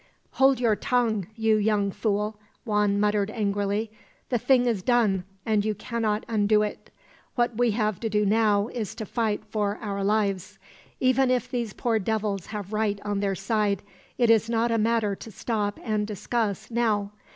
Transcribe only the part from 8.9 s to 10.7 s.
to fight for our lives.